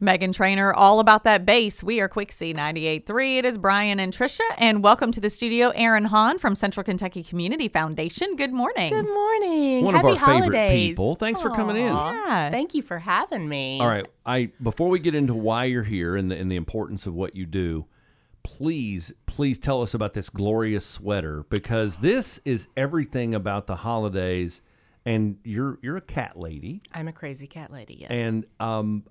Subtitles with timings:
[0.00, 1.82] Meghan Trainor, all about that bass.
[1.82, 3.38] We are Quixie 98.3.
[3.38, 7.22] It is Brian and Trisha, and welcome to the studio, Erin Hahn from Central Kentucky
[7.22, 8.36] Community Foundation.
[8.36, 8.92] Good morning.
[8.92, 9.84] Good morning.
[9.86, 10.50] One Happy of our holidays.
[10.50, 11.16] favorite people.
[11.16, 11.94] Thanks for coming in.
[11.94, 12.50] Yeah.
[12.50, 13.80] Thank you for having me.
[13.80, 17.06] All right, I before we get into why you're here and the and the importance
[17.06, 17.86] of what you do,
[18.42, 24.60] please please tell us about this glorious sweater because this is everything about the holidays.
[25.06, 28.10] And you're you're a cat lady, I'm a crazy cat lady, yes.
[28.10, 29.04] and um,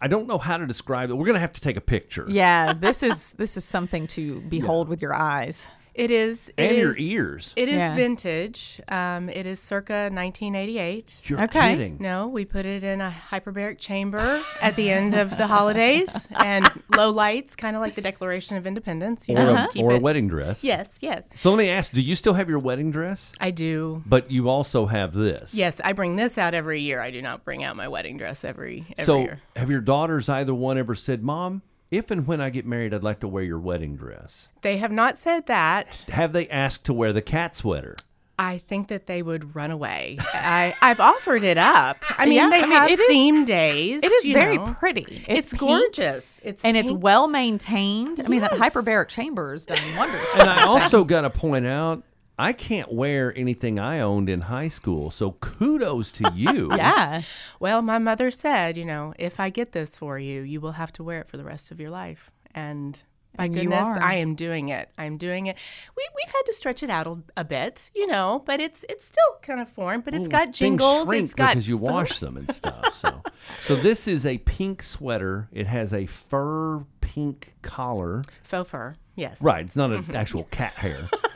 [0.00, 1.14] I don't know how to describe it.
[1.14, 2.26] We're gonna have to take a picture.
[2.28, 5.66] Yeah, this is this is something to behold with your eyes.
[5.98, 6.48] It is.
[6.56, 7.52] it and your is- ears.
[7.56, 7.94] It is Yeah.
[7.94, 8.80] vintage.
[8.88, 11.20] Um, it is circa 1988.
[11.24, 11.72] You're Okay.
[11.72, 11.96] kidding.
[12.00, 16.68] No, we put it in a hyperbaric chamber at the end of the holidays and
[16.96, 19.28] low lights, kind of like the Declaration of Independence.
[19.28, 20.64] You Or, know, a, keep or a wedding dress.
[20.64, 23.32] Yes, yes, So let me ask: Do you still have your wedding dress?
[23.40, 24.02] I do.
[24.06, 25.54] But you also have this.
[25.54, 27.00] Yes, I bring this out every year.
[27.00, 29.40] I do not bring out my wedding dress every every So, year.
[29.56, 33.02] have your daughters either one ever said, "Mom, if and when I get married, I'd
[33.02, 34.48] like to wear your wedding dress"?
[34.62, 36.04] They have not said that.
[36.10, 37.96] Have they asked to wear the cat sweater?
[38.40, 40.16] I think that they would run away.
[40.32, 41.96] I, I've offered it up.
[42.08, 44.00] I mean, Yeah, they I mean, have it is- theme days.
[44.00, 44.76] It is very know.
[44.78, 45.24] pretty.
[45.26, 46.40] It's, pink, gorgeous.
[46.44, 48.20] It's and it's well maintained.
[48.24, 50.28] I mean, that hyperbaric chamber has done wonders.
[50.34, 52.04] And I also got to point out,
[52.38, 55.10] I can't wear anything I owned in high school.
[55.10, 56.70] So kudos to you.
[56.76, 57.22] yeah,
[57.58, 60.92] Well, my mother said, you know, if I get this for you, you will have
[60.92, 62.30] to wear it for the rest of your life.
[62.54, 63.02] And
[63.36, 63.88] by And goodness.
[64.00, 64.88] I am doing it.
[64.98, 65.56] I'm doing it.
[65.96, 69.06] We, we've had to stretch it out a, a bit, you know, but it's it's
[69.06, 70.04] still kind of formed.
[70.04, 71.06] But it's got jingles.
[71.06, 72.94] shrink It's got because you wash them and stuff.
[72.94, 73.22] So,
[73.60, 75.48] so this is a pink sweater.
[75.52, 78.22] It has a fur pink collar.
[78.42, 78.96] faux fur.
[79.14, 79.42] Yes.
[79.42, 80.16] Right, it's not an Mm-hmm.
[80.16, 81.08] actual cat hair.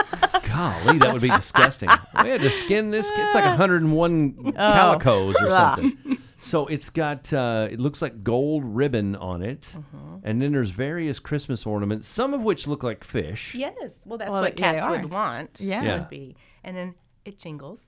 [0.52, 1.88] Golly, that would be disgusting.
[2.22, 3.10] We had to skin this.
[3.14, 6.18] It's like 101 calicos or something.
[6.44, 7.32] So it's got.
[7.32, 10.16] Uh, it looks like gold ribbon on it, Mm-hmm.
[10.24, 13.54] and then there's various Christmas ornaments, some of which look like fish.
[13.54, 14.00] Yes.
[14.04, 14.90] Well, that's Well, what cats are.
[14.90, 15.60] would want.
[15.60, 15.84] Yeah.
[15.84, 15.98] Yeah.
[16.00, 16.34] Would be.
[16.64, 17.86] And then it jingles.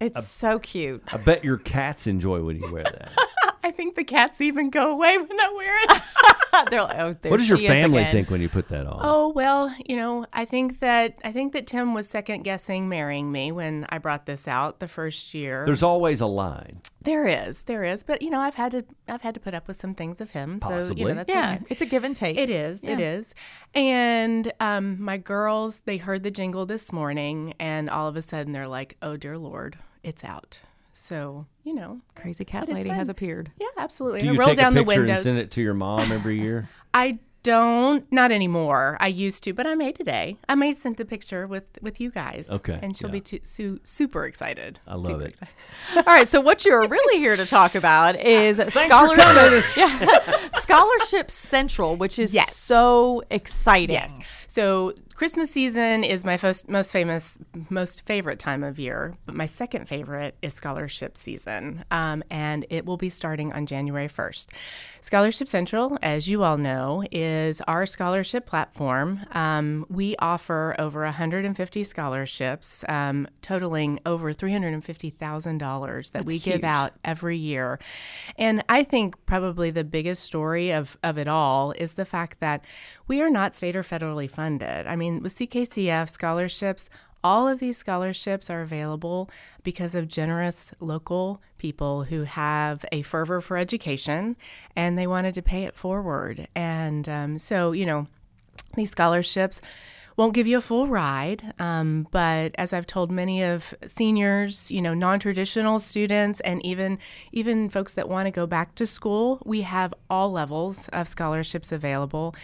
[0.00, 1.02] it's so cute.
[1.10, 3.10] I bet your cats enjoy when you wear that.
[3.64, 6.02] I think the cats even go away when I wear it.
[6.70, 9.00] They're like, oh, there what does your family think when you put that on?
[9.02, 13.30] Oh well, you know, I think that I think that Tim was second guessing marrying
[13.32, 15.64] me when I brought this out the first year.
[15.64, 16.80] There's always a line.
[17.02, 19.66] there is, there is, but you know, I've had to I've had to put up
[19.68, 20.58] with some things of him.
[20.62, 21.04] So you Possibly.
[21.04, 21.64] know, that's Yeah, okay.
[21.70, 22.36] it's a give and take.
[22.36, 22.84] It is.
[22.84, 23.34] It is.
[23.74, 28.52] And um, my girls, they heard the jingle this morning, and all of a sudden
[28.52, 30.60] they're like, "Oh dear Lord, it's out."
[30.98, 33.52] So you know, Crazy cat lady has appeared.
[33.60, 34.22] yeah, absolutely.
[34.22, 36.10] Do I you roll take down a the picture and send it to your mom
[36.10, 36.68] every year?
[36.94, 38.96] I don't, not anymore.
[38.98, 40.38] I used to, but I may today.
[40.48, 42.50] I may send the picture with with you guys.
[42.50, 43.12] Okay, and she'll yeah.
[43.12, 44.80] be too, su- super excited.
[44.88, 45.38] I love Super it.
[45.98, 48.70] All right, so what you're really here to talk about is coming.
[49.16, 52.56] scholarship, yeah, scholarship central, which is Yes.
[52.56, 53.94] so exciting.
[53.94, 54.18] Yes.
[54.48, 57.40] So Christmas season is my first, most famous,
[57.70, 59.16] most favorite time of year.
[59.26, 64.06] But my second favorite is scholarship season, um, and it will be starting on January
[64.06, 64.52] first.
[65.00, 69.26] Scholarship Central, as you all know, is our scholarship platform.
[69.32, 76.64] Um, we offer over 150 scholarships, um, totaling over $350,000 that we give huge.
[76.64, 77.80] out every year.
[78.36, 82.64] And I think probably the biggest story of, of it all is the fact that
[83.08, 84.86] we are not state or federally funded.
[84.86, 86.88] I mean, with CKCF scholarships,
[87.24, 89.28] all of these scholarships are available
[89.62, 94.36] because of generous local people who have a fervor for education
[94.76, 96.46] and they wanted to pay it forward.
[96.54, 98.06] And um, so, you know,
[98.76, 99.60] these scholarships
[100.18, 104.82] won't give you a full ride, um, but as I've told many of seniors, you
[104.82, 106.98] know, non-traditional students, and even
[107.30, 111.70] even folks that want to go back to school, we have all levels of scholarships
[111.70, 112.34] available,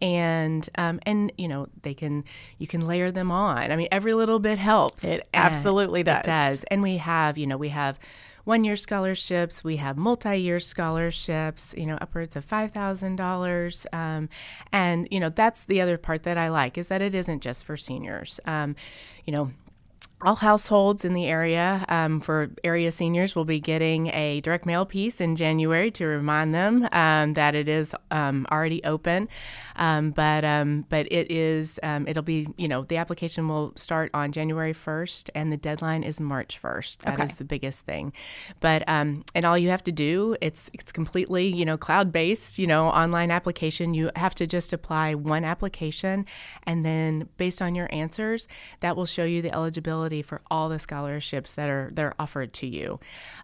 [0.00, 2.24] and um, and you know they can
[2.56, 3.70] you can layer them on.
[3.70, 5.04] I mean, every little bit helps.
[5.04, 6.20] It absolutely does.
[6.20, 7.98] It does, and we have you know we have
[8.44, 13.94] one year scholarships, we have multi year scholarships, you know, upwards of $5,000.
[13.94, 14.28] Um,
[14.72, 17.64] and, you know, that's the other part that I like is that it isn't just
[17.64, 18.40] for seniors.
[18.46, 18.76] Um,
[19.24, 19.50] you know,
[20.22, 24.84] all households in the area um, for area seniors will be getting a direct mail
[24.84, 29.28] piece in January to remind them um, that it is um, already open.
[29.76, 34.10] Um, but um, but it is um, it'll be you know the application will start
[34.12, 37.02] on January first and the deadline is March first.
[37.02, 37.34] That is Okay.
[37.38, 38.12] the biggest thing.
[38.58, 42.58] But um, and all you have to do it's it's completely you know cloud based
[42.58, 43.94] you know online application.
[43.94, 46.26] You have to just apply one application
[46.66, 48.48] and then based on your answers
[48.80, 52.14] that will show you the eligibility eligibility for all the scholarships that are that are
[52.18, 52.98] offered to you,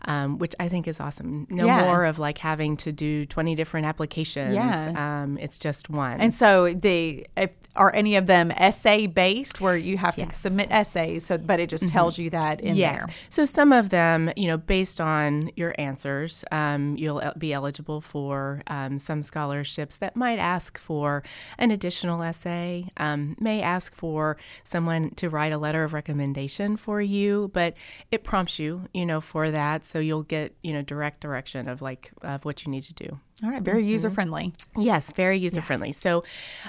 [0.06, 1.46] um, which I think is awesome.
[1.50, 1.80] No Yeah.
[1.84, 4.54] more of like having to do twenty different applications.
[4.54, 5.22] Yeah.
[5.22, 6.20] um, it's just one.
[6.20, 10.28] And so the if, are any of them essay based where you have to Yes.
[10.28, 10.48] Mm-hmm.
[10.48, 13.00] submit essays so but it just tells you that in Yes.
[13.04, 13.14] there.
[13.30, 18.62] So some of them, you know, based on your answers, um, you'll be eligible for
[18.68, 21.22] um, some scholarships that might ask for
[21.58, 27.00] an additional essay, um, may ask for someone to write a letter of recommendation for
[27.00, 27.74] you, but
[28.10, 29.84] it prompts you, you know, for that.
[29.84, 33.18] So you'll get, you know, direct direction of like of what you need to do.
[33.42, 33.90] All right, very Mm-hmm.
[33.90, 34.52] user friendly.
[34.78, 35.90] Yes, very user friendly.
[35.90, 36.22] So,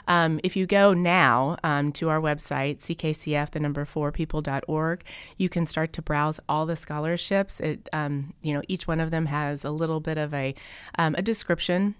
[0.07, 5.03] um, if you go now um, to our website, ckcf, the number four people.org,
[5.37, 7.59] you can start to browse all the scholarships.
[7.59, 10.55] It, um, you know, each one of them has a little bit of a,
[10.97, 11.93] um, a description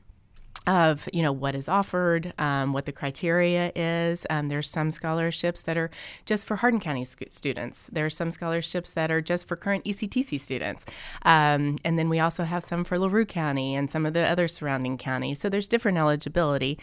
[0.68, 4.26] of you know what is offered, um, what the criteria is.
[4.30, 5.90] Um, there's some scholarships that are
[6.26, 7.90] just for Hardin County sc- students.
[7.92, 10.86] There are some scholarships that are just for current ECTC students,
[11.24, 14.48] um, and then we also have some for LaRue County and some of the other
[14.48, 15.40] surrounding counties.
[15.40, 16.80] So there's different eligibility,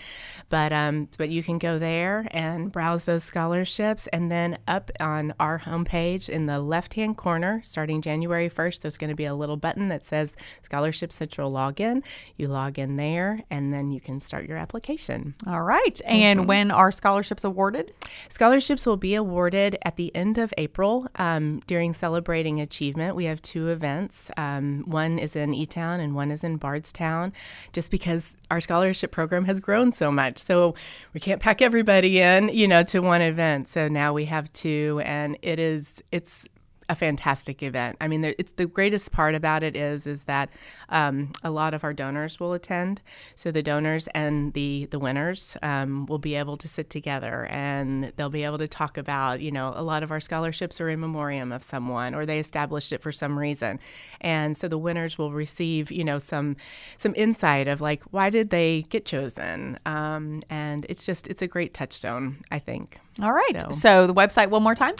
[0.48, 5.34] but um, but you can go there and browse those scholarships, and then up on
[5.40, 9.56] our homepage in the left-hand corner, starting January 1st, there's going to be a little
[9.56, 12.02] button that says Scholarship Central Login.
[12.36, 15.34] You log in there, and then you can start your application.
[15.46, 16.00] All right.
[16.04, 16.48] And Mm-hmm.
[16.48, 17.92] when are scholarships awarded?
[18.28, 23.16] Scholarships will be awarded at the end of April um, during Celebrating Achievement.
[23.16, 24.30] We have two events.
[24.36, 27.32] Um, one is in E Town and one is in Bardstown,
[27.72, 30.38] just because our scholarship program has grown so much.
[30.38, 30.74] So
[31.14, 33.68] we can't pack everybody in, you know, to one event.
[33.68, 36.46] So now we have two, and it is it's
[36.88, 37.96] a fantastic event.
[38.00, 40.50] I mean, there- it's the greatest part about it is is that
[40.88, 43.00] um, a lot of our donors will attend.
[43.34, 48.12] So the donors and the the winners um, will be able to sit together and
[48.16, 49.40] they'll be able to talk about.
[49.40, 52.92] You know, a lot of our scholarships are in memoriam of someone, or they established
[52.92, 53.78] it for some reason,
[54.20, 56.56] and so the winners will receive you know some
[56.98, 61.48] some insight of like why did they get chosen, um, and it's just it's a
[61.48, 62.98] great touchstone, I think.
[63.22, 63.60] All right.
[63.60, 64.94] So- So, the website one more time.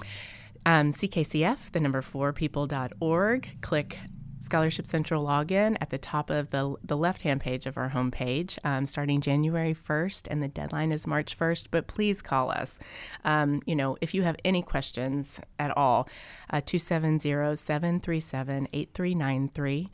[0.64, 3.48] Um, CKCF, the number four people.org.
[3.60, 3.98] Click
[4.42, 8.58] Scholarship Central login at the top of the, the left hand page of our homepage
[8.64, 11.66] um, starting January 1st, and the deadline is March 1st.
[11.70, 12.78] But please call us.
[13.24, 16.08] Um, you know, if you have any questions at all,
[16.50, 19.90] uh, 270 737 8393,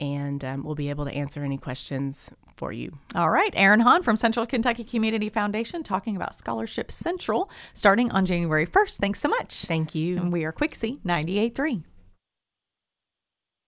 [0.00, 2.98] and um, we'll be able to answer any questions for you.
[3.14, 3.52] All right.
[3.56, 8.98] Erin Hahn from Central Kentucky Community Foundation talking about Scholarship Central starting on January 1st.
[8.98, 9.64] Thanks so much.
[9.64, 10.18] Thank you.
[10.18, 11.82] And we are Quixie 98.3.